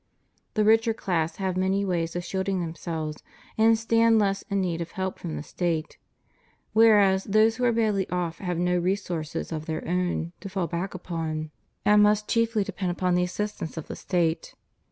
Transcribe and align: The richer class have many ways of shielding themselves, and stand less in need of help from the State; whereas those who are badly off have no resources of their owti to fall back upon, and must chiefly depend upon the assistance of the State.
The 0.55 0.63
richer 0.65 0.95
class 0.95 1.35
have 1.35 1.55
many 1.55 1.85
ways 1.85 2.15
of 2.15 2.25
shielding 2.25 2.59
themselves, 2.59 3.21
and 3.55 3.77
stand 3.77 4.17
less 4.17 4.41
in 4.49 4.59
need 4.59 4.81
of 4.81 4.93
help 4.93 5.19
from 5.19 5.35
the 5.35 5.43
State; 5.43 5.99
whereas 6.73 7.25
those 7.25 7.57
who 7.57 7.65
are 7.65 7.71
badly 7.71 8.09
off 8.09 8.39
have 8.39 8.57
no 8.57 8.79
resources 8.79 9.51
of 9.51 9.67
their 9.67 9.81
owti 9.81 10.31
to 10.39 10.49
fall 10.49 10.65
back 10.65 10.95
upon, 10.95 11.51
and 11.85 12.01
must 12.01 12.27
chiefly 12.27 12.63
depend 12.63 12.89
upon 12.89 13.13
the 13.13 13.21
assistance 13.21 13.77
of 13.77 13.85
the 13.89 13.95
State. 13.95 14.55